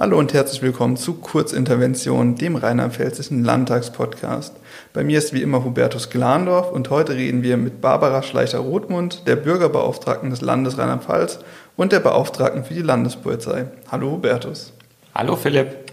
[0.00, 4.54] Hallo und herzlich willkommen zu Kurzintervention, dem rheinland-pfälzischen Landtagspodcast.
[4.92, 9.34] Bei mir ist wie immer Hubertus Glandorf und heute reden wir mit Barbara Schleicher-Rothmund, der
[9.34, 11.40] Bürgerbeauftragten des Landes Rheinland-Pfalz
[11.76, 13.66] und der Beauftragten für die Landespolizei.
[13.90, 14.72] Hallo Hubertus.
[15.16, 15.90] Hallo Philipp.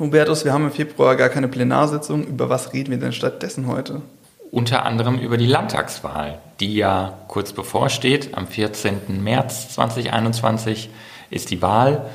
[0.00, 2.24] Hubertus, wir haben im Februar gar keine Plenarsitzung.
[2.24, 4.02] Über was reden wir denn stattdessen heute?
[4.50, 8.30] Unter anderem über die Landtagswahl, die ja kurz bevorsteht.
[8.36, 9.22] Am 14.
[9.22, 10.90] März 2021
[11.30, 12.06] ist die Wahl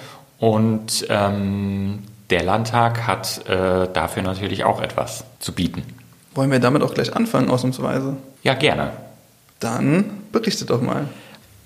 [0.41, 1.99] und ähm,
[2.31, 5.83] der Landtag hat äh, dafür natürlich auch etwas zu bieten.
[6.33, 8.17] Wollen wir damit auch gleich anfangen, ausnahmsweise?
[8.41, 8.91] Ja, gerne.
[9.59, 11.05] Dann berichtet doch mal.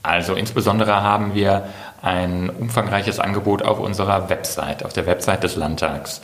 [0.04, 1.70] Also insbesondere haben wir
[2.02, 6.22] ein umfangreiches Angebot auf unserer Website, auf der Website des Landtags.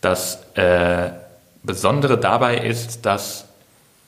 [0.00, 1.10] Das äh,
[1.64, 3.46] Besondere dabei ist, dass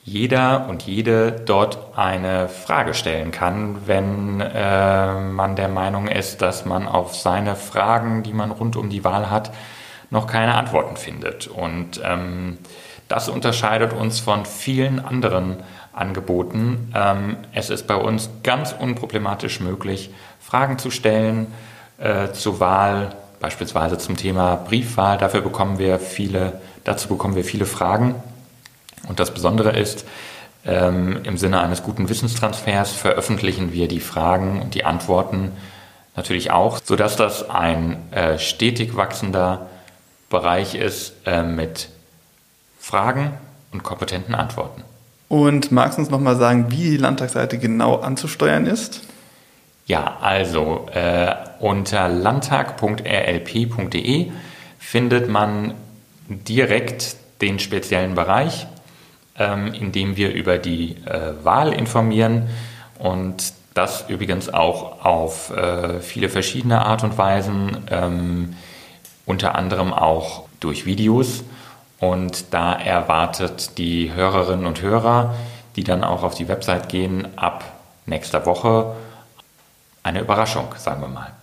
[0.07, 6.63] jeder und jede dort eine Frage stellen kann, wenn äh, man der Meinung ist, dass
[6.63, 9.51] man auf seine Fragen, die man rund um die Wahl hat,
[10.09, 11.47] noch keine Antworten findet.
[11.47, 12.57] Und ähm,
[13.09, 15.57] das unterscheidet uns von vielen anderen
[15.91, 16.93] Angeboten.
[16.95, 21.47] Ähm, es ist bei uns ganz unproblematisch möglich, Fragen zu stellen
[21.97, 23.09] äh, zur Wahl,
[23.41, 25.17] beispielsweise zum Thema Briefwahl.
[25.17, 28.15] Dafür bekommen wir viele, dazu bekommen wir viele Fragen.
[29.07, 30.05] Und das Besondere ist,
[30.65, 35.53] ähm, im Sinne eines guten Wissenstransfers veröffentlichen wir die Fragen und die Antworten
[36.15, 39.67] natürlich auch, sodass das ein äh, stetig wachsender
[40.29, 41.87] Bereich ist äh, mit
[42.79, 43.31] Fragen
[43.71, 44.83] und kompetenten Antworten.
[45.29, 49.03] Und magst du uns nochmal sagen, wie die Landtagsseite genau anzusteuern ist?
[49.85, 54.31] Ja, also äh, unter landtag.rlp.de
[54.79, 55.73] findet man
[56.27, 58.67] direkt den speziellen Bereich
[59.37, 62.49] ähm, indem wir über die äh, Wahl informieren
[62.99, 68.55] und das übrigens auch auf äh, viele verschiedene Art und Weisen, ähm,
[69.25, 71.43] unter anderem auch durch Videos.
[71.99, 75.35] Und da erwartet die Hörerinnen und Hörer,
[75.75, 77.63] die dann auch auf die Website gehen, ab
[78.07, 78.95] nächster Woche
[80.01, 81.36] eine Überraschung, sagen wir mal.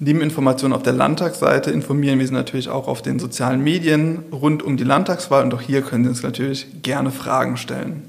[0.00, 4.62] Neben Informationen auf der Landtagsseite informieren wir Sie natürlich auch auf den sozialen Medien rund
[4.62, 8.04] um die Landtagswahl und auch hier können Sie uns natürlich gerne Fragen stellen.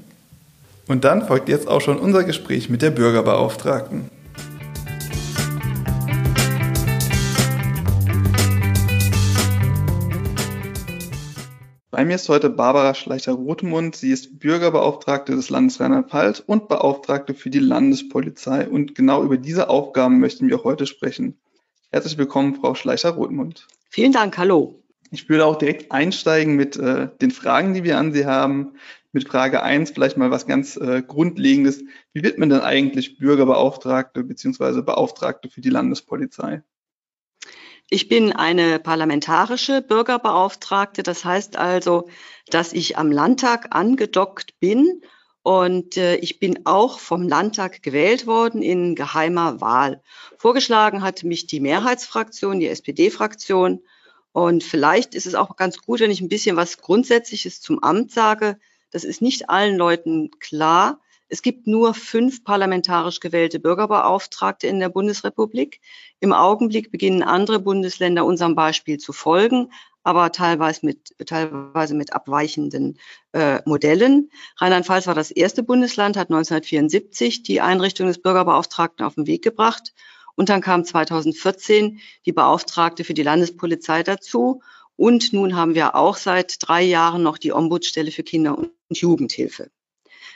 [0.86, 4.08] Und dann folgt jetzt auch schon unser Gespräch mit der Bürgerbeauftragten.
[11.90, 13.96] Bei mir ist heute Barbara Schleicher-Rothmund.
[13.96, 18.68] Sie ist Bürgerbeauftragte des Landes Rheinland-Pfalz und Beauftragte für die Landespolizei.
[18.68, 21.36] Und genau über diese Aufgaben möchten wir heute sprechen.
[21.92, 23.66] Herzlich willkommen, Frau Schleicher-Rothmund.
[23.88, 24.80] Vielen Dank, hallo.
[25.10, 28.74] Ich würde auch direkt einsteigen mit äh, den Fragen, die wir an Sie haben.
[29.10, 31.82] Mit Frage 1 vielleicht mal was ganz äh, Grundlegendes.
[32.12, 34.82] Wie wird man denn eigentlich Bürgerbeauftragte bzw.
[34.82, 36.62] Beauftragte für die Landespolizei?
[37.88, 41.02] Ich bin eine parlamentarische Bürgerbeauftragte.
[41.02, 42.08] Das heißt also,
[42.50, 45.02] dass ich am Landtag angedockt bin
[45.42, 50.02] und äh, ich bin auch vom Landtag gewählt worden in geheimer Wahl.
[50.36, 53.80] Vorgeschlagen hat mich die Mehrheitsfraktion, die SPD-Fraktion.
[54.32, 58.12] Und vielleicht ist es auch ganz gut, wenn ich ein bisschen was Grundsätzliches zum Amt
[58.12, 58.58] sage.
[58.90, 61.00] Das ist nicht allen Leuten klar.
[61.32, 65.80] Es gibt nur fünf parlamentarisch gewählte Bürgerbeauftragte in der Bundesrepublik.
[66.18, 69.70] Im Augenblick beginnen andere Bundesländer unserem Beispiel zu folgen
[70.02, 72.98] aber teilweise mit, teilweise mit abweichenden
[73.32, 74.30] äh, Modellen.
[74.56, 79.92] Rheinland-Pfalz war das erste Bundesland, hat 1974 die Einrichtung des Bürgerbeauftragten auf den Weg gebracht.
[80.36, 84.62] Und dann kam 2014 die Beauftragte für die Landespolizei dazu.
[84.96, 89.70] Und nun haben wir auch seit drei Jahren noch die Ombudsstelle für Kinder- und Jugendhilfe.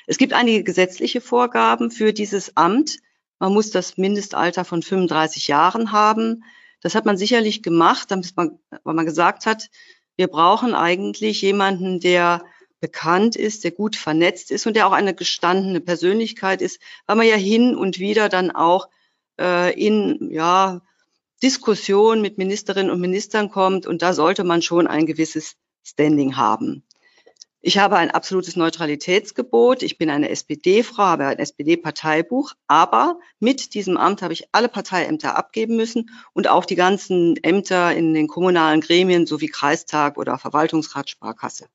[0.07, 2.99] Es gibt einige gesetzliche Vorgaben für dieses Amt.
[3.39, 6.45] Man muss das Mindestalter von 35 Jahren haben.
[6.81, 9.71] Das hat man sicherlich gemacht, damit man, weil man gesagt hat,
[10.17, 12.45] wir brauchen eigentlich jemanden, der
[12.81, 17.27] bekannt ist, der gut vernetzt ist und der auch eine gestandene Persönlichkeit ist, weil man
[17.27, 18.89] ja hin und wieder dann auch
[19.41, 20.83] äh, in ja,
[21.43, 26.85] Diskussion mit Ministerinnen und Ministern kommt und da sollte man schon ein gewisses Standing haben.
[27.67, 29.83] Ich habe ein absolutes Neutralitätsgebot.
[29.83, 32.53] Ich bin eine SPD-Frau, habe ein SPD-Parteibuch.
[32.67, 37.97] Aber mit diesem Amt habe ich alle Parteiämter abgeben müssen und auch die ganzen Ämter
[37.97, 41.69] in den kommunalen Gremien sowie Kreistag oder Verwaltungsrat Sparkasse.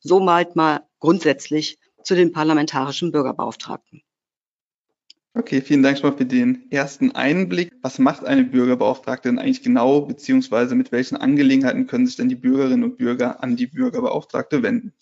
[0.00, 4.02] So malt mal grundsätzlich zu den parlamentarischen Bürgerbeauftragten.
[5.34, 7.70] Okay, vielen Dank schon mal für den ersten Einblick.
[7.80, 12.34] Was macht eine Bürgerbeauftragte denn eigentlich genau, beziehungsweise mit welchen Angelegenheiten können sich denn die
[12.34, 14.94] Bürgerinnen und Bürger an die Bürgerbeauftragte wenden?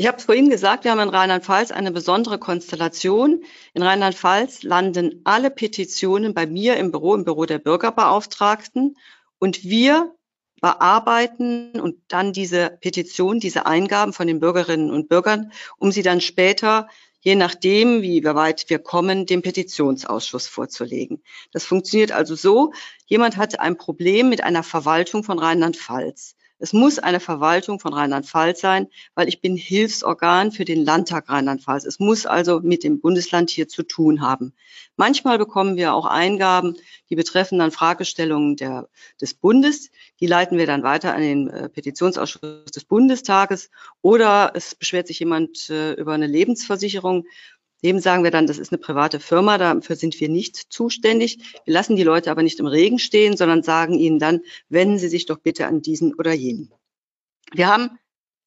[0.00, 3.44] Ich habe es vorhin gesagt, wir haben in Rheinland-Pfalz eine besondere Konstellation.
[3.74, 8.96] In Rheinland-Pfalz landen alle Petitionen bei mir im Büro, im Büro der Bürgerbeauftragten.
[9.38, 10.14] Und wir
[10.62, 16.22] bearbeiten und dann diese Petition, diese Eingaben von den Bürgerinnen und Bürgern, um sie dann
[16.22, 16.88] später,
[17.20, 21.22] je nachdem, wie weit wir kommen, dem Petitionsausschuss vorzulegen.
[21.52, 22.72] Das funktioniert also so,
[23.04, 26.36] jemand hat ein Problem mit einer Verwaltung von Rheinland-Pfalz.
[26.62, 31.86] Es muss eine Verwaltung von Rheinland-Pfalz sein, weil ich bin Hilfsorgan für den Landtag Rheinland-Pfalz.
[31.86, 34.52] Es muss also mit dem Bundesland hier zu tun haben.
[34.96, 36.76] Manchmal bekommen wir auch Eingaben,
[37.08, 38.90] die betreffen dann Fragestellungen der,
[39.20, 39.90] des Bundes.
[40.20, 43.70] Die leiten wir dann weiter an den äh, Petitionsausschuss des Bundestages.
[44.02, 47.24] Oder es beschwert sich jemand äh, über eine Lebensversicherung
[47.82, 51.60] dem sagen wir dann, das ist eine private Firma, dafür sind wir nicht zuständig.
[51.64, 55.08] Wir lassen die Leute aber nicht im Regen stehen, sondern sagen ihnen dann, wenden Sie
[55.08, 56.72] sich doch bitte an diesen oder jenen.
[57.52, 57.98] Wir haben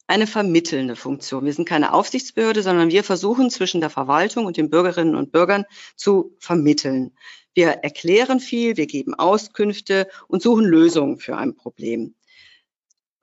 [0.08, 1.46] eine vermittelnde Funktion.
[1.46, 5.66] Wir sind keine Aufsichtsbehörde, sondern wir versuchen zwischen der Verwaltung und den Bürgerinnen und Bürgern
[5.96, 7.14] zu vermitteln.
[7.54, 12.16] Wir erklären viel, wir geben Auskünfte und suchen Lösungen für ein Problem.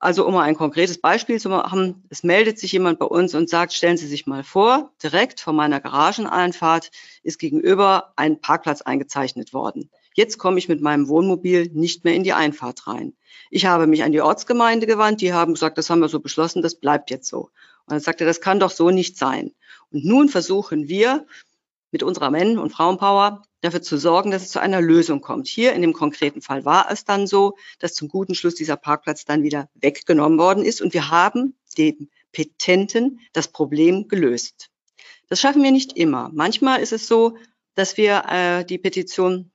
[0.02, 3.50] Also um mal ein konkretes Beispiel zu machen, es meldet sich jemand bei uns und
[3.50, 6.90] sagt, stellen Sie sich mal vor, direkt vor meiner Garageneinfahrt
[7.22, 9.90] ist gegenüber ein Parkplatz eingezeichnet worden.
[10.14, 13.12] Jetzt komme ich mit meinem Wohnmobil nicht mehr in die Einfahrt rein.
[13.50, 16.62] Ich habe mich an die Ortsgemeinde gewandt, die haben gesagt, das haben wir so beschlossen,
[16.62, 17.50] das bleibt jetzt so.
[17.84, 19.52] Und dann sagt er, das kann doch so nicht sein.
[19.92, 21.26] Und nun versuchen wir
[21.90, 25.48] mit unserer Männer- und Frauenpower dafür zu sorgen, dass es zu einer Lösung kommt.
[25.48, 29.24] Hier in dem konkreten Fall war es dann so, dass zum guten Schluss dieser Parkplatz
[29.24, 34.70] dann wieder weggenommen worden ist und wir haben dem Petenten das Problem gelöst.
[35.28, 36.30] Das schaffen wir nicht immer.
[36.32, 37.36] Manchmal ist es so,
[37.74, 39.50] dass wir äh, die Petition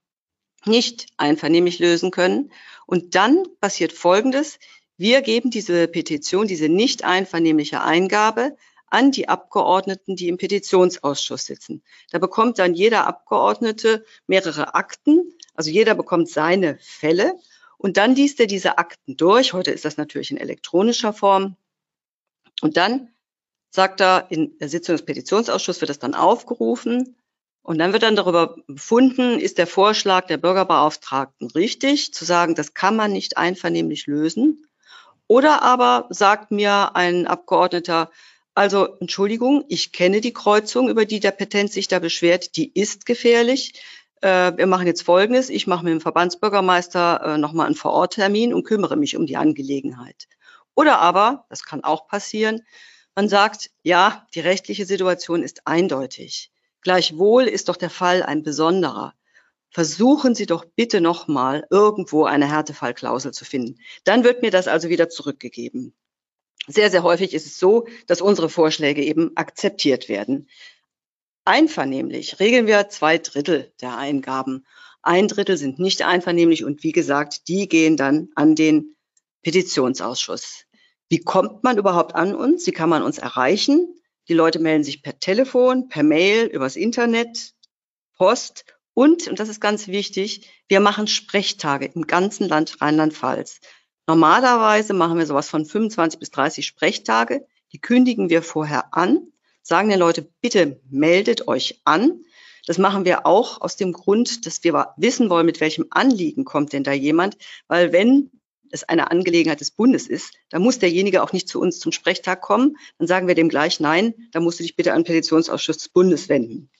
[0.64, 2.50] nicht einvernehmlich lösen können.
[2.86, 4.58] Und dann passiert Folgendes.
[4.96, 8.56] Wir geben diese Petition, diese nicht einvernehmliche Eingabe
[8.88, 11.82] an die Abgeordneten, die im Petitionsausschuss sitzen.
[12.10, 17.34] Da bekommt dann jeder Abgeordnete mehrere Akten, also jeder bekommt seine Fälle
[17.78, 19.52] und dann liest er diese Akten durch.
[19.52, 21.56] Heute ist das natürlich in elektronischer Form.
[22.62, 23.10] Und dann
[23.70, 27.16] sagt er, in der Sitzung des Petitionsausschusses wird das dann aufgerufen
[27.62, 32.74] und dann wird dann darüber befunden, ist der Vorschlag der Bürgerbeauftragten richtig, zu sagen, das
[32.74, 34.66] kann man nicht einvernehmlich lösen.
[35.26, 38.10] Oder aber sagt mir ein Abgeordneter,
[38.56, 43.04] also Entschuldigung, ich kenne die Kreuzung, über die der Petent sich da beschwert, die ist
[43.04, 43.74] gefährlich.
[44.22, 48.64] Äh, wir machen jetzt Folgendes, ich mache mit dem Verbandsbürgermeister äh, nochmal einen Vororttermin und
[48.64, 50.26] kümmere mich um die Angelegenheit.
[50.74, 52.62] Oder aber, das kann auch passieren,
[53.14, 56.50] man sagt, ja, die rechtliche Situation ist eindeutig.
[56.80, 59.12] Gleichwohl ist doch der Fall ein besonderer.
[59.70, 63.80] Versuchen Sie doch bitte nochmal irgendwo eine Härtefallklausel zu finden.
[64.04, 65.94] Dann wird mir das also wieder zurückgegeben.
[66.66, 70.48] Sehr, sehr häufig ist es so, dass unsere Vorschläge eben akzeptiert werden.
[71.44, 74.66] Einvernehmlich regeln wir zwei Drittel der Eingaben.
[75.02, 78.96] Ein Drittel sind nicht einvernehmlich und wie gesagt, die gehen dann an den
[79.42, 80.64] Petitionsausschuss.
[81.08, 82.66] Wie kommt man überhaupt an uns?
[82.66, 83.94] Wie kann man uns erreichen?
[84.28, 87.54] Die Leute melden sich per Telefon, per Mail, übers Internet,
[88.16, 93.60] Post und, und das ist ganz wichtig, wir machen Sprechtage im ganzen Land Rheinland-Pfalz.
[94.06, 97.44] Normalerweise machen wir sowas von 25 bis 30 Sprechtage.
[97.72, 99.32] Die kündigen wir vorher an,
[99.62, 102.20] sagen den Leute, bitte meldet euch an.
[102.66, 106.72] Das machen wir auch aus dem Grund, dass wir wissen wollen, mit welchem Anliegen kommt
[106.72, 107.36] denn da jemand.
[107.66, 108.30] Weil wenn
[108.70, 112.40] es eine Angelegenheit des Bundes ist, dann muss derjenige auch nicht zu uns zum Sprechtag
[112.40, 112.76] kommen.
[112.98, 115.88] Dann sagen wir dem gleich, nein, da musst du dich bitte an den Petitionsausschuss des
[115.88, 116.70] Bundes wenden.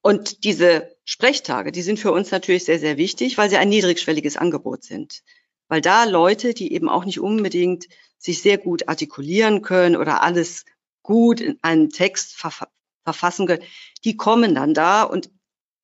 [0.00, 4.36] Und diese Sprechtage, die sind für uns natürlich sehr, sehr wichtig, weil sie ein niedrigschwelliges
[4.36, 5.22] Angebot sind
[5.68, 7.86] weil da Leute, die eben auch nicht unbedingt
[8.18, 10.64] sich sehr gut artikulieren können oder alles
[11.02, 12.52] gut in einen Text ver
[13.04, 13.64] verfassen können,
[14.04, 15.28] die kommen dann da und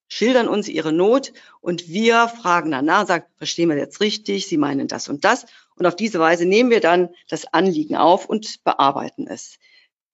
[0.08, 4.88] schildern uns ihre Not und wir fragen danach, sagen, verstehen wir jetzt richtig, Sie meinen
[4.88, 5.47] das und das.
[5.76, 9.58] Und auf diese Weise nehmen wir dann das Anliegen auf und bearbeiten es.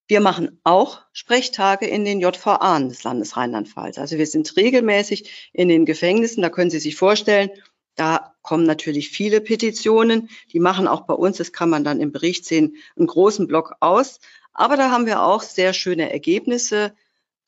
[0.07, 3.97] Wir machen auch Sprechtage in den JVA des Landes Rheinland-Pfalz.
[3.97, 6.43] Also wir sind regelmäßig in den Gefängnissen.
[6.43, 7.51] Da können Sie sich vorstellen,
[7.95, 10.29] da kommen natürlich viele Petitionen.
[10.53, 13.75] Die machen auch bei uns, das kann man dann im Bericht sehen, einen großen Block
[13.81, 14.21] aus.
[14.53, 16.95] Aber da haben wir auch sehr schöne Ergebnisse,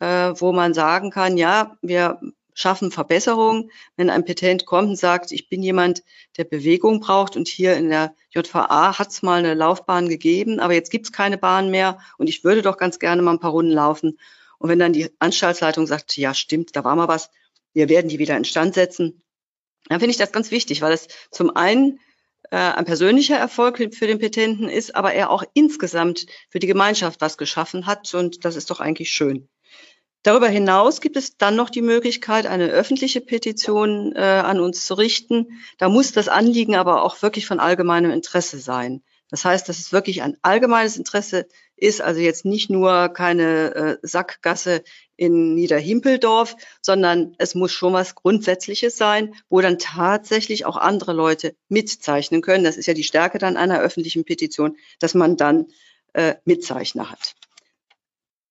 [0.01, 2.21] äh, wo man sagen kann, ja, wir
[2.55, 3.71] schaffen Verbesserungen.
[3.97, 6.03] Wenn ein Petent kommt und sagt, ich bin jemand,
[6.39, 10.73] der Bewegung braucht und hier in der JVA hat es mal eine Laufbahn gegeben, aber
[10.73, 13.51] jetzt gibt es keine Bahn mehr und ich würde doch ganz gerne mal ein paar
[13.51, 14.19] Runden laufen.
[14.59, 17.31] Und wenn dann die Anstaltsleitung sagt, ja, stimmt, da war mal was,
[17.75, 19.23] wir werden die wieder instand setzen,
[19.89, 22.01] dann finde ich das ganz wichtig, weil es zum einen
[22.51, 27.21] äh, ein persönlicher Erfolg für den Petenten ist, aber er auch insgesamt für die Gemeinschaft
[27.21, 29.49] was geschaffen hat und das ist doch eigentlich schön.
[30.23, 34.95] Darüber hinaus gibt es dann noch die Möglichkeit, eine öffentliche Petition äh, an uns zu
[34.95, 35.61] richten.
[35.79, 39.05] Da muss das Anliegen aber auch wirklich von allgemeinem Interesse sein.
[39.31, 43.99] Das heißt, dass es wirklich ein allgemeines Interesse ist, also jetzt nicht nur keine äh,
[44.03, 44.83] Sackgasse
[45.17, 51.55] in Niederhimpeldorf, sondern es muss schon was Grundsätzliches sein, wo dann tatsächlich auch andere Leute
[51.69, 52.65] mitzeichnen können.
[52.65, 55.67] Das ist ja die Stärke dann einer öffentlichen Petition, dass man dann
[56.13, 57.35] äh, Mitzeichner hat.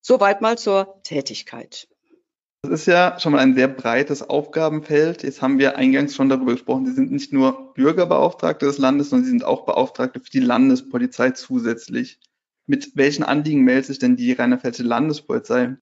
[0.01, 1.87] Soweit mal zur Tätigkeit.
[2.61, 5.23] Das ist ja schon mal ein sehr breites Aufgabenfeld.
[5.23, 9.25] Jetzt haben wir eingangs schon darüber gesprochen, Sie sind nicht nur Bürgerbeauftragte des Landes, sondern
[9.25, 12.19] Sie sind auch Beauftragte für die Landespolizei zusätzlich.
[12.67, 15.75] Mit welchen Anliegen meldet sich denn die Rheinland-Pfälzische Landespolizei?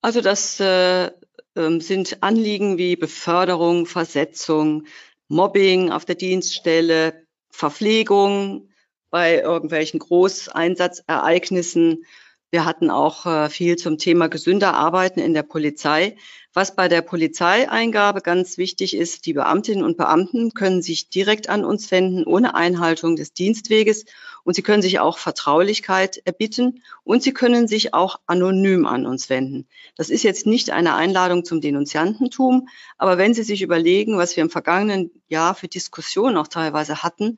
[0.00, 1.10] Also das äh,
[1.56, 4.84] ähm, sind Anliegen wie Beförderung, Versetzung,
[5.28, 8.68] Mobbing auf der Dienststelle, Verpflegung
[9.10, 12.04] bei irgendwelchen Großeinsatzereignissen,
[12.50, 16.16] wir hatten auch äh, viel zum Thema gesünder Arbeiten in der Polizei.
[16.54, 21.62] Was bei der Polizeieingabe ganz wichtig ist, die Beamtinnen und Beamten können sich direkt an
[21.62, 24.06] uns wenden, ohne Einhaltung des Dienstweges.
[24.48, 29.28] Und sie können sich auch Vertraulichkeit erbitten und sie können sich auch anonym an uns
[29.28, 29.66] wenden.
[29.94, 34.42] Das ist jetzt nicht eine Einladung zum Denunziantentum, aber wenn Sie sich überlegen, was wir
[34.42, 37.36] im vergangenen Jahr für Diskussionen auch teilweise hatten,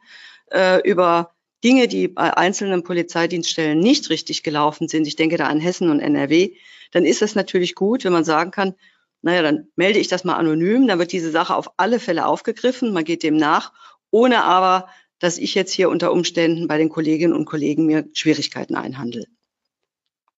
[0.53, 1.33] äh, über
[1.65, 5.99] Dinge, die bei einzelnen Polizeidienststellen nicht richtig gelaufen sind, ich denke da an Hessen und
[5.99, 6.53] NRW,
[6.93, 8.77] dann ist es natürlich gut, wenn man sagen kann,
[9.21, 12.93] naja, dann melde ich das mal anonym, dann wird diese Sache auf alle Fälle aufgegriffen,
[12.93, 13.73] man geht dem nach,
[14.13, 14.89] ohne aber,
[15.21, 19.27] dass ich jetzt hier unter Umständen bei den Kolleginnen und Kollegen mir Schwierigkeiten einhandle.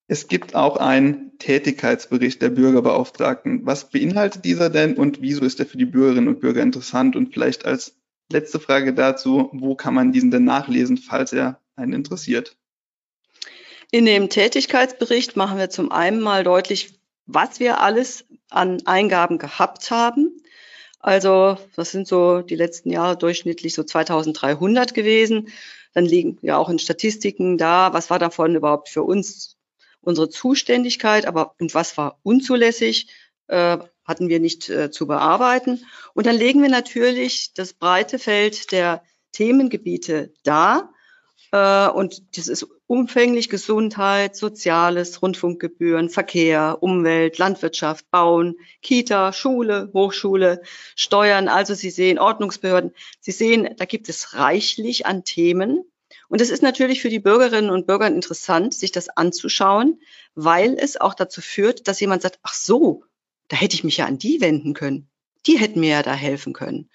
[0.09, 3.65] Es gibt auch einen Tätigkeitsbericht der Bürgerbeauftragten.
[3.65, 7.33] Was beinhaltet dieser denn und wieso ist er für die Bürgerinnen und Bürger interessant und
[7.33, 7.97] vielleicht als
[8.31, 12.57] letzte Frage dazu, wo kann man diesen denn nachlesen, falls er einen interessiert?
[13.91, 19.91] In dem Tätigkeitsbericht machen wir zum einen mal deutlich, was wir alles an Eingaben gehabt
[19.91, 20.43] haben.
[21.03, 25.49] Also das sind so die letzten Jahre durchschnittlich so 2300 gewesen.
[25.95, 29.59] Dann liegen ja auch in Statistiken da, was war davon überhaupt für uns
[30.01, 33.09] unsere Zuständigkeit, aber und was war unzulässig,
[33.49, 35.85] äh, hatten wir nicht äh, zu bearbeiten.
[36.15, 40.93] Und dann legen wir natürlich das breite Feld der Themengebiete dar.
[41.53, 50.61] Äh, und das ist umfänglich Gesundheit, Soziales, Rundfunkgebühren, Verkehr, Umwelt, Landwirtschaft, Bauen, Kita, Schule, Hochschule,
[50.95, 51.49] Steuern.
[51.49, 52.93] Also Sie sehen Ordnungsbehörden.
[53.19, 55.91] Sie sehen, da gibt es reichlich an Themen.
[56.29, 59.99] Und es ist natürlich für die Bürgerinnen und Bürger interessant, sich das anzuschauen,
[60.35, 63.05] weil es auch dazu führt, dass jemand sagt, ach so,
[63.49, 65.09] da hätte ich mich ja an die wenden können.
[65.47, 66.91] Die hätten mir ja da helfen können.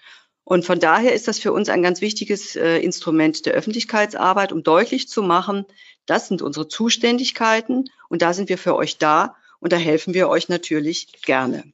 [0.48, 4.62] Und von daher ist das für uns ein ganz wichtiges äh, Instrument der Öffentlichkeitsarbeit, um
[4.62, 5.66] deutlich zu machen,
[6.08, 10.28] das sind unsere Zuständigkeiten und da sind wir für euch da und da helfen wir
[10.28, 11.64] euch natürlich gerne.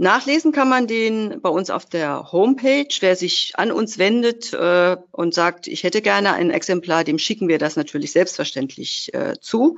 [0.00, 2.86] Nachlesen kann man den bei uns auf der Homepage.
[3.00, 7.48] Wer sich an uns wendet äh, und sagt, ich hätte gerne ein Exemplar, dem schicken
[7.48, 9.76] wir das natürlich selbstverständlich äh, zu.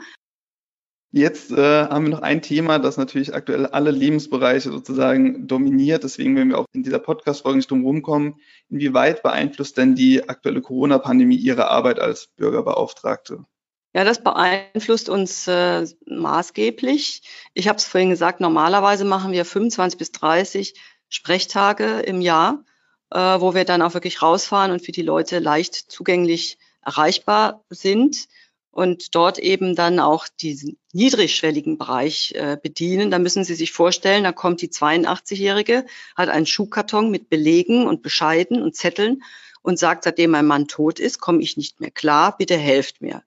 [1.13, 6.05] Jetzt äh, haben wir noch ein Thema, das natürlich aktuell alle Lebensbereiche sozusagen dominiert.
[6.05, 8.37] Deswegen werden wir auch in dieser Podcast-Folge nicht drum rumkommen.
[8.69, 13.45] Inwieweit beeinflusst denn die aktuelle Corona-Pandemie Ihre Arbeit als Bürgerbeauftragte?
[13.93, 17.23] Ja, das beeinflusst uns äh, maßgeblich.
[17.55, 20.75] Ich habe es vorhin gesagt, normalerweise machen wir 25 bis 30
[21.09, 22.65] Sprechtage im Jahr,
[23.11, 28.29] äh, wo wir dann auch wirklich rausfahren und für die Leute leicht zugänglich erreichbar sind
[28.71, 33.11] und dort eben dann auch diesen niedrigschwelligen Bereich äh, bedienen.
[33.11, 38.03] Da müssen Sie sich vorstellen, da kommt die 82-Jährige, hat einen Schuhkarton mit Belegen und
[38.03, 39.25] Bescheiden und Zetteln
[39.63, 43.25] und sagt, seitdem mein Mann tot ist, komme ich nicht mehr klar, bitte helft mir.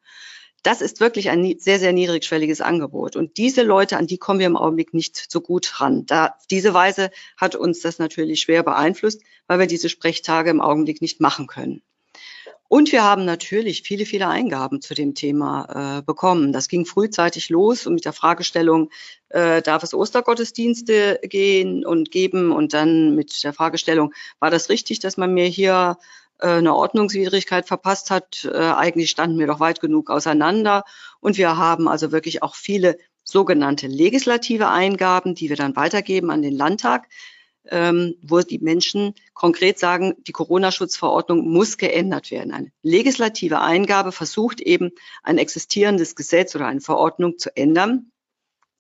[0.64, 3.18] Das ist wirklich ein sehr, sehr niedrigschwelliges Angebot.
[3.18, 6.06] Und diese Leute, an die kommen wir im Augenblick nicht so gut ran.
[6.06, 11.02] Da, diese Weise hat uns das natürlich schwer beeinflusst, weil wir diese Sprechtage im Augenblick
[11.02, 11.82] nicht machen können.
[12.70, 16.54] Und wir haben natürlich viele, viele Eingaben zu dem Thema äh, bekommen.
[16.54, 18.90] Das ging frühzeitig los und mit der Fragestellung,
[19.30, 22.52] äh, darf es Ostergottesdienste gehen und geben?
[22.52, 25.98] Und dann mit der Fragestellung, war das richtig, dass man mir hier
[26.40, 28.46] eine Ordnungswidrigkeit verpasst hat?
[28.52, 30.84] Äh, eigentlich standen wir doch weit genug auseinander.
[31.20, 36.42] Und wir haben also wirklich auch viele sogenannte legislative Eingaben, die wir dann weitergeben an
[36.42, 37.08] den Landtag
[37.70, 42.54] ähm, wo die Menschen konkret sagen, die Corona-Schutzverordnung muss geändert werden.
[42.54, 44.92] Eine legislative Eingabe versucht eben
[45.24, 48.12] ein existierendes Gesetz oder eine Verordnung zu ändern.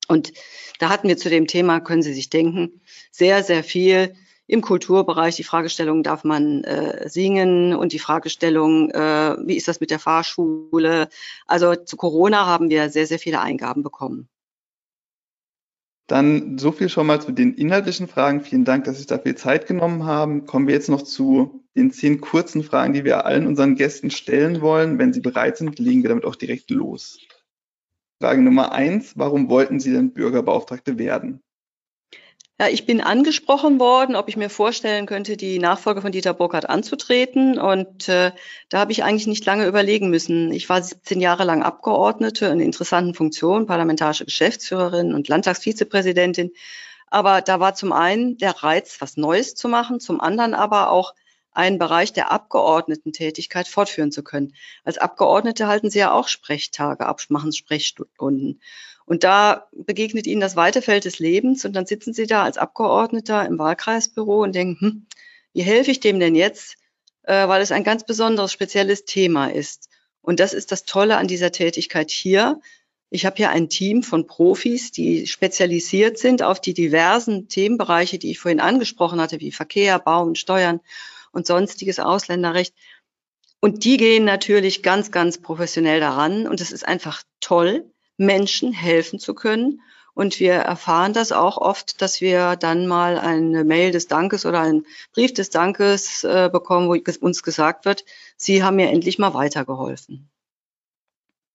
[0.07, 0.33] Und
[0.79, 4.15] da hatten wir zu dem Thema, können Sie sich denken, sehr, sehr viel
[4.47, 5.35] im Kulturbereich.
[5.35, 9.99] Die Fragestellung, darf man äh, singen und die Fragestellung, äh, wie ist das mit der
[9.99, 11.09] Fahrschule?
[11.45, 14.27] Also zu Corona haben wir sehr, sehr viele Eingaben bekommen.
[16.07, 18.41] Dann so viel schon mal zu den inhaltlichen Fragen.
[18.41, 20.45] Vielen Dank, dass Sie sich dafür Zeit genommen haben.
[20.45, 24.61] Kommen wir jetzt noch zu den zehn kurzen Fragen, die wir allen unseren Gästen stellen
[24.61, 24.99] wollen.
[24.99, 27.19] Wenn Sie bereit sind, legen wir damit auch direkt los.
[28.19, 29.17] Frage Nummer eins.
[29.17, 31.41] Warum wollten Sie denn Bürgerbeauftragte werden?
[32.63, 36.69] Ja, ich bin angesprochen worden, ob ich mir vorstellen könnte, die Nachfolge von Dieter Burkhardt
[36.69, 37.59] anzutreten.
[37.59, 38.31] Und äh,
[38.69, 40.49] da habe ich eigentlich nicht lange überlegen müssen.
[40.53, 46.53] Ich war 17 Jahre lang Abgeordnete in interessanten Funktionen, parlamentarische Geschäftsführerin und Landtagsvizepräsidentin.
[47.07, 51.15] Aber da war zum einen der Reiz, was Neues zu machen, zum anderen aber auch
[51.51, 54.53] einen Bereich der Abgeordnetentätigkeit fortführen zu können.
[54.85, 58.61] Als Abgeordnete halten Sie ja auch Sprechtage ab, machen Sprechstunden.
[59.05, 62.57] Und da begegnet Ihnen das weite Feld des Lebens und dann sitzen Sie da als
[62.57, 65.05] Abgeordneter im Wahlkreisbüro und denken, hm,
[65.53, 66.77] wie helfe ich dem denn jetzt?
[67.23, 69.89] Äh, weil es ein ganz besonderes, spezielles Thema ist.
[70.21, 72.59] Und das ist das Tolle an dieser Tätigkeit hier.
[73.09, 78.31] Ich habe hier ein Team von Profis, die spezialisiert sind auf die diversen Themenbereiche, die
[78.31, 80.79] ich vorhin angesprochen hatte, wie Verkehr, Bauen, Steuern
[81.31, 82.73] und sonstiges Ausländerrecht.
[83.59, 86.47] Und die gehen natürlich ganz, ganz professionell daran.
[86.47, 89.81] Und es ist einfach toll, Menschen helfen zu können.
[90.15, 94.59] Und wir erfahren das auch oft, dass wir dann mal eine Mail des Dankes oder
[94.59, 98.05] einen Brief des Dankes äh, bekommen, wo uns gesagt wird,
[98.37, 100.29] Sie haben mir endlich mal weitergeholfen.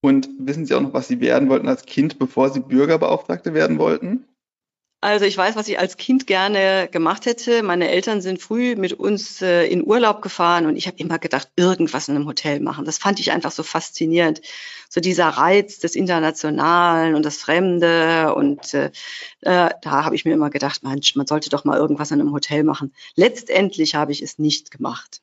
[0.00, 3.79] Und wissen Sie auch noch, was Sie werden wollten als Kind, bevor Sie Bürgerbeauftragte werden
[3.79, 4.25] wollten?
[5.00, 7.62] Also ich weiß, was ich als Kind gerne gemacht hätte.
[7.62, 11.49] Meine Eltern sind früh mit uns äh, in Urlaub gefahren und ich habe immer gedacht,
[11.55, 12.85] irgendwas in einem Hotel machen.
[12.85, 14.40] Das fand ich einfach so faszinierend.
[14.88, 18.35] So dieser Reiz des Internationalen und das Fremde.
[18.35, 18.90] Und äh,
[19.43, 22.33] äh da habe ich mir immer gedacht, Mensch, man sollte doch mal irgendwas in einem
[22.33, 22.93] Hotel machen.
[23.14, 25.23] Letztendlich habe ich es nicht gemacht.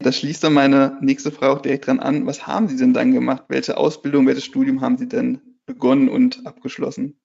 [0.00, 2.26] Das schließt dann meine nächste Frage auch direkt dran an.
[2.26, 3.44] Was haben Sie denn dann gemacht?
[3.48, 7.18] Welche Ausbildung, welches Studium haben Sie denn begonnen und abgeschlossen?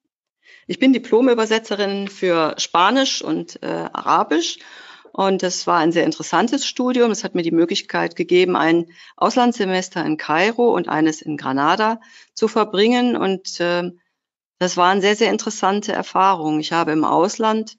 [0.67, 4.59] Ich bin Diplomübersetzerin für Spanisch und äh, Arabisch.
[5.11, 7.11] Und das war ein sehr interessantes Studium.
[7.11, 8.85] Es hat mir die Möglichkeit gegeben, ein
[9.17, 11.99] Auslandssemester in Kairo und eines in Granada
[12.33, 13.17] zu verbringen.
[13.17, 13.91] Und äh,
[14.59, 16.59] das waren sehr, sehr interessante Erfahrungen.
[16.59, 17.75] Ich habe im Ausland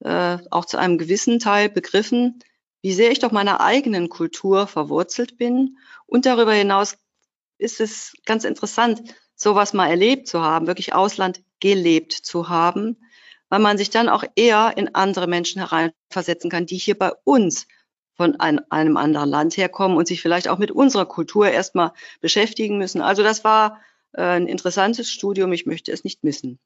[0.00, 2.40] äh, auch zu einem gewissen Teil begriffen,
[2.82, 5.78] wie sehr ich doch meiner eigenen Kultur verwurzelt bin.
[6.06, 6.98] Und darüber hinaus
[7.58, 9.02] ist es ganz interessant,
[9.34, 12.96] sowas mal erlebt zu haben, wirklich Ausland gelebt zu haben,
[13.48, 17.66] weil man sich dann auch eher in andere Menschen hereinversetzen kann, die hier bei uns
[18.14, 22.78] von ein, einem anderen Land herkommen und sich vielleicht auch mit unserer Kultur erstmal beschäftigen
[22.78, 23.00] müssen.
[23.00, 23.80] Also das war
[24.12, 25.52] äh, ein interessantes Studium.
[25.52, 26.58] Ich möchte es nicht missen.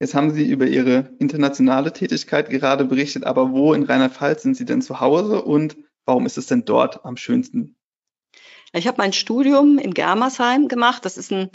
[0.00, 4.64] Jetzt haben Sie über Ihre internationale Tätigkeit gerade berichtet, aber wo in Rheinland-Pfalz sind Sie
[4.64, 7.76] denn zu Hause und warum ist es denn dort am schönsten?
[8.72, 11.04] Ich habe mein Studium in Germersheim gemacht.
[11.04, 11.50] Das ist ein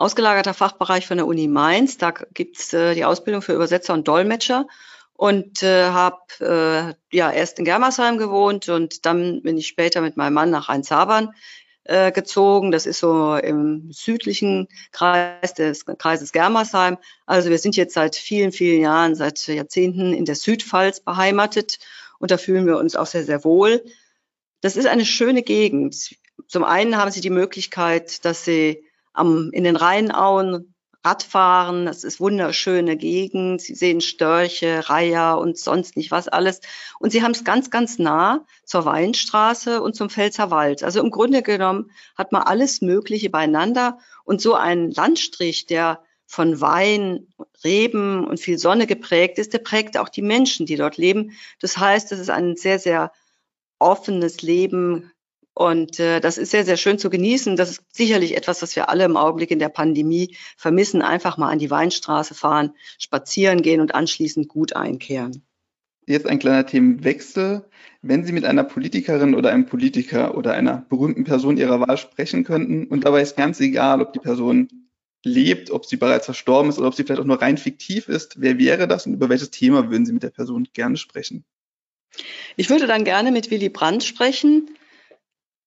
[0.00, 1.98] ausgelagerter Fachbereich von der Uni Mainz.
[1.98, 4.66] Da gibt's äh, die Ausbildung für Übersetzer und Dolmetscher
[5.12, 10.16] und äh, habe äh, ja erst in Germersheim gewohnt und dann bin ich später mit
[10.16, 11.34] meinem Mann nach Rheinzabern
[11.84, 12.70] äh, gezogen.
[12.70, 16.96] Das ist so im südlichen Kreis des Kreises Germersheim.
[17.26, 21.78] Also wir sind jetzt seit vielen, vielen Jahren, seit Jahrzehnten in der Südpfalz beheimatet
[22.18, 23.84] und da fühlen wir uns auch sehr, sehr wohl.
[24.62, 26.16] Das ist eine schöne Gegend.
[26.48, 28.82] Zum einen haben Sie die Möglichkeit, dass Sie
[29.12, 31.86] am, in den Rheinauen Radfahren.
[31.86, 33.62] Das ist wunderschöne Gegend.
[33.62, 36.60] Sie sehen Störche, Reiher und sonst nicht was alles.
[36.98, 40.82] Und sie haben es ganz, ganz nah zur Weinstraße und zum Pfälzer Wald.
[40.82, 43.98] Also im Grunde genommen hat man alles Mögliche beieinander.
[44.24, 47.28] Und so ein Landstrich, der von Wein,
[47.64, 51.32] Reben und viel Sonne geprägt ist, der prägt auch die Menschen, die dort leben.
[51.60, 53.10] Das heißt, es ist ein sehr, sehr
[53.78, 55.10] offenes Leben,
[55.54, 57.56] und äh, das ist sehr, sehr schön zu genießen.
[57.56, 61.02] Das ist sicherlich etwas, was wir alle im Augenblick in der Pandemie vermissen.
[61.02, 65.42] Einfach mal an die Weinstraße fahren, spazieren gehen und anschließend gut einkehren.
[66.06, 67.68] Jetzt ein kleiner Themenwechsel.
[68.02, 72.44] Wenn Sie mit einer Politikerin oder einem Politiker oder einer berühmten Person Ihrer Wahl sprechen
[72.44, 74.68] könnten und dabei ist ganz egal, ob die Person
[75.22, 78.40] lebt, ob sie bereits verstorben ist oder ob sie vielleicht auch nur rein fiktiv ist,
[78.40, 81.44] wer wäre das und über welches Thema würden Sie mit der Person gerne sprechen?
[82.56, 84.70] Ich würde dann gerne mit Willy Brandt sprechen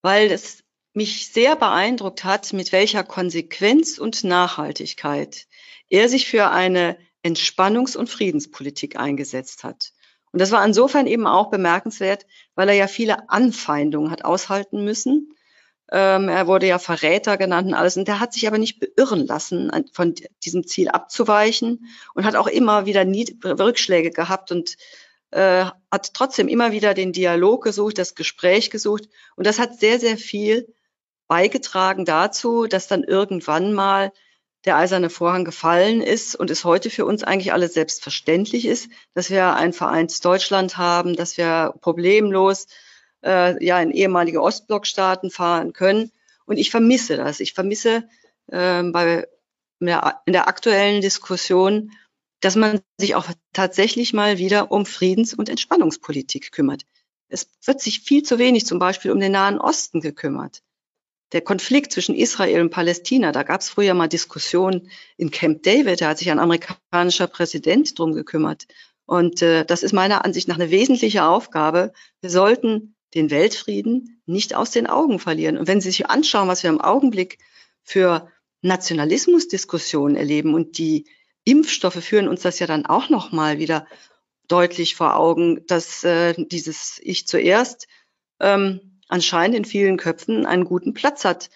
[0.04, 0.64] weil es
[0.94, 5.48] mich sehr beeindruckt hat, mit welcher Konsequenz und Nachhaltigkeit
[5.90, 9.94] er sich für eine Entspannungs- und Friedenspolitik eingesetzt hat.
[10.32, 15.34] Und das war insofern eben auch bemerkenswert, weil er ja viele Anfeindungen hat aushalten müssen.
[15.92, 17.98] Ähm, er wurde ja Verräter genannt und alles.
[17.98, 22.48] Und der hat sich aber nicht beirren lassen, von diesem Ziel abzuweichen und hat auch
[22.48, 24.76] immer wieder nie Rückschläge gehabt und
[25.34, 29.10] äh, hat trotzdem immer wieder den Dialog gesucht, das Gespräch gesucht.
[29.36, 30.74] Und das hat sehr, sehr viel
[31.28, 34.12] beigetragen dazu, dass dann irgendwann mal
[34.66, 39.30] der eiserne Vorhang gefallen ist und es heute für uns eigentlich alles selbstverständlich ist, dass
[39.30, 42.68] wir ein vereintes Deutschland haben, dass wir problemlos
[43.26, 46.12] äh, ja in ehemalige Ostblockstaaten fahren können.
[46.46, 47.40] Und ich vermisse das.
[47.40, 48.08] Ich vermisse
[48.48, 49.28] äh, bei
[49.80, 51.92] in der, in der aktuellen Diskussion,
[52.44, 56.84] dass man sich auch tatsächlich mal wieder um Friedens- und Entspannungspolitik kümmert.
[57.30, 60.62] Es wird sich viel zu wenig zum Beispiel um den Nahen Osten gekümmert.
[61.32, 66.02] Der Konflikt zwischen Israel und Palästina, da gab es früher mal Diskussionen in Camp David,
[66.02, 68.66] da hat sich ein amerikanischer Präsident drum gekümmert.
[69.06, 71.94] Und äh, das ist meiner Ansicht nach eine wesentliche Aufgabe.
[72.20, 75.58] Wir sollten den Weltfrieden nicht aus den Augen verlieren.
[75.58, 77.38] Und wenn Sie sich anschauen, was wir im Augenblick
[77.84, 78.30] für
[78.62, 81.06] Nationalismusdiskussionen erleben und die
[81.46, 83.86] Impfstoffe führen uns das ja dann auch noch mal wieder
[84.48, 87.88] deutlich vor Augen, dass äh, dieses Ich zuerst
[88.40, 91.50] ähm, anscheinend in vielen Köpfen einen guten Platz hat.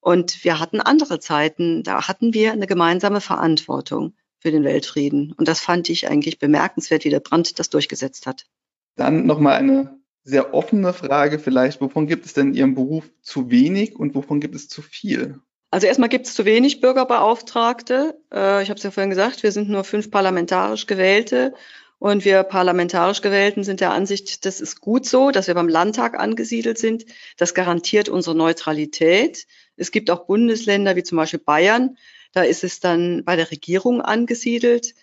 [0.00, 5.32] Und wir hatten andere Zeiten, da hatten wir eine gemeinsame Verantwortung für den Weltfrieden.
[5.32, 8.46] Und das fand ich eigentlich bemerkenswert, wie der Brand das durchgesetzt hat.
[8.96, 11.80] Dann nochmal eine sehr offene Frage vielleicht.
[11.80, 15.40] Wovon gibt es denn in Ihrem Beruf zu wenig und wovon gibt es zu viel?
[15.74, 18.16] Also erstmal gibt es zu wenig Bürgerbeauftragte.
[18.32, 21.52] Äh, ich habe es ja vorhin gesagt, wir sind nur fünf parlamentarisch Gewählte
[21.98, 26.16] und wir parlamentarisch Gewählten sind der Ansicht, das ist gut so, dass wir beim Landtag
[26.16, 27.06] angesiedelt sind.
[27.38, 29.48] Das garantiert unsere Neutralität.
[29.74, 31.96] Es gibt auch Bundesländer wie zum Beispiel Bayern,
[32.30, 34.94] da ist es dann bei der Regierung angesiedelt.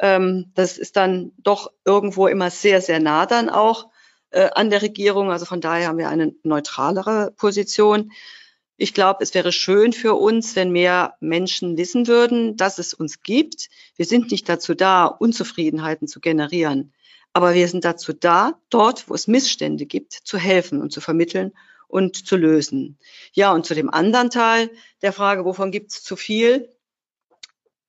[0.00, 3.90] Ähm, das ist dann doch irgendwo immer sehr, sehr nah dann auch
[4.30, 5.30] äh, an der Regierung.
[5.30, 8.10] Also von daher haben wir eine neutralere Position.
[8.78, 13.22] Ich glaube, es wäre schön für uns, wenn mehr Menschen wissen würden, dass es uns
[13.22, 13.68] gibt.
[13.96, 16.92] Wir sind nicht dazu da, Unzufriedenheiten zu generieren,
[17.32, 21.52] aber wir sind dazu da, dort, wo es Missstände gibt, zu helfen und zu vermitteln
[21.88, 22.98] und zu lösen.
[23.32, 24.70] Ja, und zu dem anderen Teil
[25.02, 26.68] der Frage, wovon gibt es zu viel?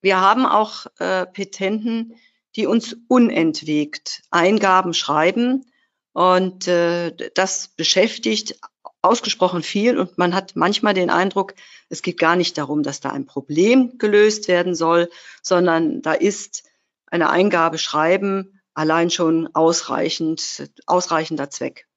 [0.01, 2.15] Wir haben auch äh, Petenten,
[2.55, 5.65] die uns unentwegt Eingaben schreiben.
[6.13, 8.59] Und äh, das beschäftigt
[9.01, 11.53] ausgesprochen viel und man hat manchmal den Eindruck,
[11.89, 15.09] es geht gar nicht darum, dass da ein Problem gelöst werden soll,
[15.41, 16.63] sondern da ist
[17.05, 21.87] eine Eingabe schreiben allein schon ausreichend, ausreichender Zweck.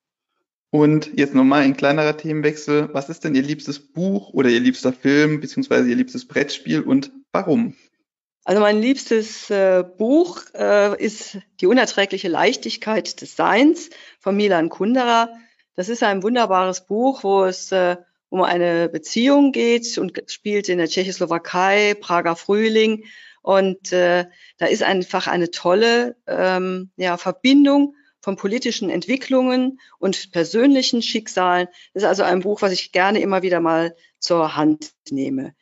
[0.71, 2.89] Und jetzt nochmal ein kleinerer Themenwechsel.
[2.93, 7.13] Was ist denn Ihr liebstes Buch oder Ihr liebster Film beziehungsweise Ihr liebstes Brettspiel und
[7.33, 7.75] warum?
[8.45, 15.29] Also mein liebstes äh, Buch äh, ist Die unerträgliche Leichtigkeit des Seins von Milan Kundera.
[15.77, 17.97] Das ist ein wunderbares Buch, wo es äh,
[18.29, 23.05] um eine Beziehung geht und spielt in der Tschechoslowakei, Prager Frühling.
[23.43, 24.27] Und äh,
[24.59, 31.69] da ist einfach eine tolle ähm, ja, Verbindung von politischen Entwicklungen und persönlichen Schicksalen.
[31.95, 35.55] Das ist also ein Buch, was ich gerne immer wieder mal zur Hand nehme.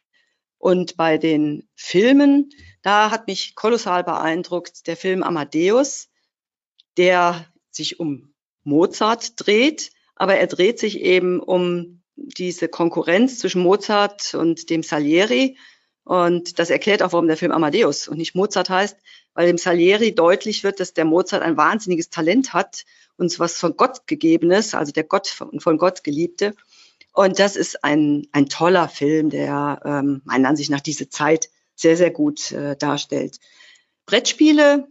[0.59, 2.51] Und bei den Filmen,
[2.83, 6.09] da hat mich kolossal beeindruckt der Film Amadeus,
[6.97, 14.35] der sich um Mozart dreht aber er dreht sich eben um diese Konkurrenz zwischen Mozart
[14.35, 15.57] und dem Salieri.
[16.05, 18.97] Und das erklärt auch, warum der Film Amadeus und nicht Mozart heißt,
[19.35, 22.85] weil dem Salieri deutlich wird, dass der Mozart ein wahnsinniges Talent hat
[23.17, 26.55] und was von Gott gegebenes, also der Gott von Gott geliebte.
[27.13, 31.97] Und das ist ein, ein toller Film, der ähm, meiner Ansicht nach diese Zeit sehr,
[31.97, 33.39] sehr gut äh, darstellt.
[34.07, 34.89] Brettspiele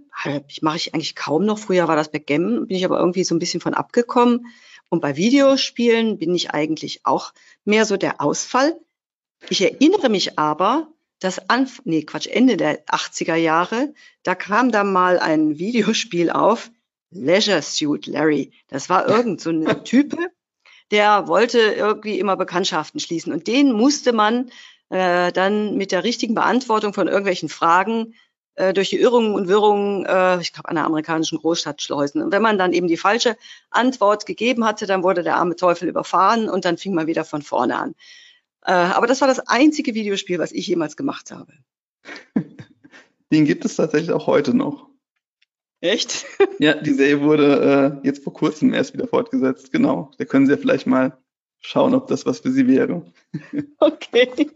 [0.62, 1.60] mache ich eigentlich kaum noch.
[1.60, 4.48] Früher war das Backgammon, bin ich aber irgendwie so ein bisschen von abgekommen.
[4.90, 7.34] Und bei Videospielen bin ich eigentlich auch
[7.66, 8.80] mehr so der Ausfall.
[9.50, 10.88] Ich erinnere mich aber,
[11.20, 16.72] dass Anf nee, Quatsch, Ende der 80er Jahre, da kam da mal ein Videospiel auf,
[17.10, 18.52] Leisure Suit Larry.
[18.68, 20.18] Das war irgend so ein Type,
[20.92, 23.34] der wollte irgendwie immer Bekanntschaften schließen.
[23.34, 24.52] Und den musste man
[24.90, 28.14] äh, dann mit der richtigen Beantwortung von irgendwelchen Fragen
[28.58, 32.24] äh, durch die Irrungen und Wirrungen, äh, ich glaube, einer amerikanischen Großstadt schleusen.
[32.24, 33.38] Und wenn man dann eben die falsche
[33.70, 37.44] Antwort gegeben hatte, dann wurde der arme Teufel überfahren und dann fing man wieder von
[37.44, 37.96] vorne an.
[38.66, 41.54] Äh, aber das war das einzige Videospiel, was ich jemals gemacht habe.
[43.32, 44.90] Den gibt es tatsächlich auch heute noch.
[45.80, 46.26] Echt?
[46.60, 49.72] ja, die Serie wurde äh, jetzt vor kurzem erst wieder fortgesetzt.
[49.72, 50.12] Genau.
[50.18, 51.16] Da können Sie ja vielleicht mal
[51.60, 53.06] schauen, ob das was für Sie wäre.
[53.78, 54.50] okay.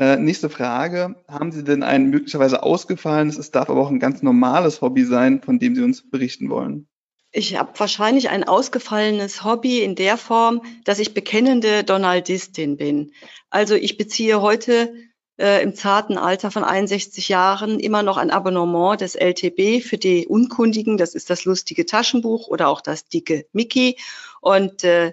[0.00, 1.14] Äh, nächste Frage.
[1.28, 5.42] Haben Sie denn ein möglicherweise ausgefallenes, es darf aber auch ein ganz normales Hobby sein,
[5.42, 6.88] von dem Sie uns berichten wollen?
[7.32, 13.12] Ich habe wahrscheinlich ein ausgefallenes Hobby in der Form, dass ich bekennende Donaldistin bin.
[13.50, 14.94] Also ich beziehe heute
[15.38, 20.26] äh, im zarten Alter von 61 Jahren immer noch ein Abonnement des LTB für die
[20.26, 20.96] Unkundigen.
[20.96, 23.98] Das ist das lustige Taschenbuch oder auch das dicke Mickey.
[24.40, 25.12] Und äh,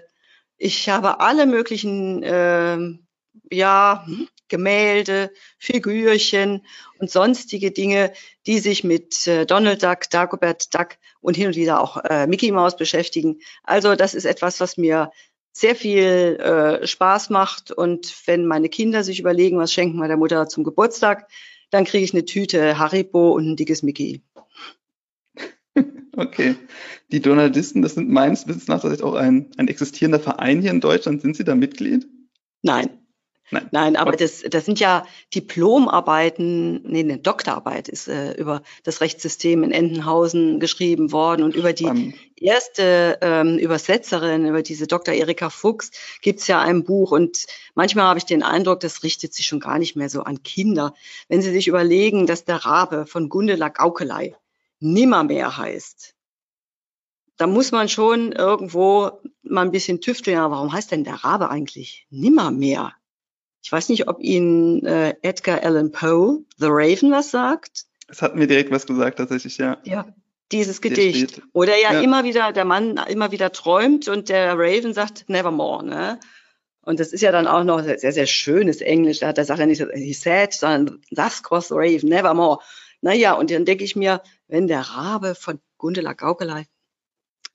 [0.56, 2.78] ich habe alle möglichen äh,
[3.50, 4.06] ja,
[4.48, 6.64] Gemälde, Figürchen
[6.98, 8.12] und sonstige Dinge,
[8.46, 12.50] die sich mit äh, Donald Duck, Dagobert Duck und hin und wieder auch äh, Mickey
[12.52, 13.40] Mouse beschäftigen.
[13.62, 15.10] Also das ist etwas, was mir
[15.52, 17.72] sehr viel äh, Spaß macht.
[17.72, 21.28] Und wenn meine Kinder sich überlegen, was schenken wir der Mutter zum Geburtstag,
[21.70, 24.22] dann kriege ich eine Tüte Haribo und ein dickes Mickey.
[26.16, 26.56] Okay.
[27.12, 30.80] Die Donaldisten, das sind meines Wissens nach tatsächlich auch ein, ein existierender Verein hier in
[30.80, 31.22] Deutschland.
[31.22, 32.08] Sind Sie da Mitglied?
[32.60, 32.90] Nein.
[33.50, 39.00] Nein, Nein aber das, das sind ja Diplomarbeiten, nee, eine Doktorarbeit ist äh, über das
[39.00, 42.14] Rechtssystem in Entenhausen geschrieben worden und über die um.
[42.36, 45.14] erste ähm, Übersetzerin, über diese Dr.
[45.14, 49.46] Erika Fuchs, gibt's ja ein Buch und manchmal habe ich den Eindruck, das richtet sich
[49.46, 50.94] schon gar nicht mehr so an Kinder.
[51.28, 54.34] Wenn Sie sich überlegen, dass der Rabe von Gundela Gaukelei
[54.80, 56.14] nimmermehr heißt,
[57.38, 60.36] da muss man schon irgendwo mal ein bisschen tüfteln.
[60.36, 62.92] Ja, warum heißt denn der Rabe eigentlich nimmermehr?
[63.62, 67.84] Ich weiß nicht, ob Ihnen äh, Edgar Allan Poe, The Raven, was sagt.
[68.08, 69.78] Es hat mir direkt was gesagt, tatsächlich, ja.
[69.84, 70.06] Ja,
[70.52, 71.42] dieses Gedicht.
[71.52, 75.84] Oder ja, ja, immer wieder, der Mann immer wieder träumt und der Raven sagt Nevermore,
[75.84, 76.20] ne?
[76.88, 79.18] Und das ist ja dann auch noch sehr, sehr schönes Englisch.
[79.20, 82.60] Da, sagt er nicht, he said, sondern das cross the Raven, nevermore.
[83.02, 86.66] Naja, und dann denke ich mir, wenn der Rabe von Gundela Gaukelei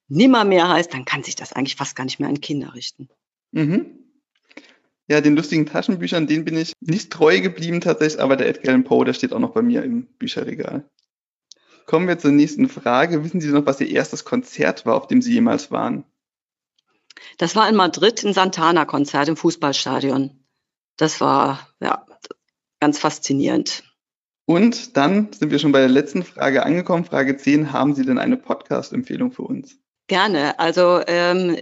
[0.07, 3.09] nimmer mehr heißt, dann kann sich das eigentlich fast gar nicht mehr an Kinder richten.
[3.51, 4.02] Mhm.
[5.07, 8.85] Ja, den lustigen Taschenbüchern, den bin ich nicht treu geblieben tatsächlich, aber der Edgar Allan
[8.85, 10.89] Poe, der steht auch noch bei mir im Bücherregal.
[11.85, 13.23] Kommen wir zur nächsten Frage.
[13.23, 16.05] Wissen Sie noch, was Ihr erstes Konzert war, auf dem Sie jemals waren?
[17.37, 20.31] Das war in Madrid ein Santana-Konzert im Fußballstadion.
[20.97, 22.05] Das war ja
[22.79, 23.83] ganz faszinierend.
[24.45, 27.05] Und dann sind wir schon bei der letzten Frage angekommen.
[27.05, 27.71] Frage 10.
[27.71, 29.77] Haben Sie denn eine Podcast-Empfehlung für uns?
[30.07, 30.59] Gerne.
[30.59, 31.57] Also ähm,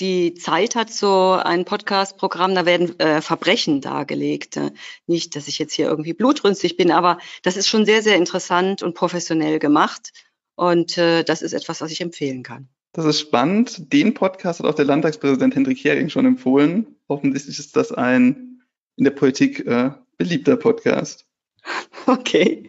[0.00, 4.58] die Zeit hat so ein Podcast-Programm, da werden äh, Verbrechen dargelegt.
[5.06, 8.82] Nicht, dass ich jetzt hier irgendwie blutrünstig bin, aber das ist schon sehr, sehr interessant
[8.82, 10.12] und professionell gemacht.
[10.56, 12.68] Und äh, das ist etwas, was ich empfehlen kann.
[12.92, 13.92] Das ist spannend.
[13.92, 16.96] Den Podcast hat auch der Landtagspräsident Hendrik Hering schon empfohlen.
[17.08, 18.62] Offensichtlich ist das ein
[18.96, 21.26] in der Politik äh, beliebter Podcast.
[22.06, 22.68] Okay.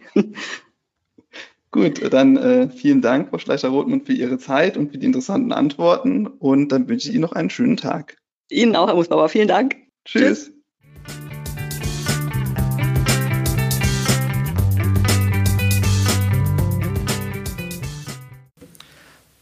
[1.76, 6.26] Gut, dann äh, vielen Dank, Frau Schleicher-Rothmund, für Ihre Zeit und für die interessanten Antworten.
[6.26, 8.16] Und dann wünsche ich Ihnen noch einen schönen Tag.
[8.48, 9.28] Ihnen auch, Herr Musbauer.
[9.28, 9.76] Vielen Dank.
[10.06, 10.46] Tschüss.
[10.46, 10.52] Tschüss.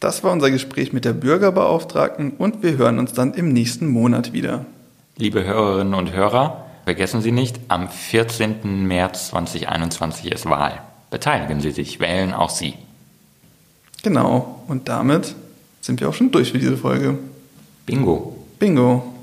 [0.01, 4.33] Das war unser Gespräch mit der Bürgerbeauftragten und wir hören uns dann im nächsten Monat
[4.33, 4.67] wieder.
[5.17, 8.89] Liebe Hörerinnen und Hörer, vergessen Sie nicht, am 14.
[8.89, 10.83] März 2021 ist Wahl.
[11.15, 12.75] Beteiligen Sie sich, wählen auch Sie.
[14.03, 15.37] Genau, und damit
[15.81, 17.17] sind wir auch schon durch für diese Folge.
[17.87, 18.37] Bingo.
[18.59, 19.14] Bingo.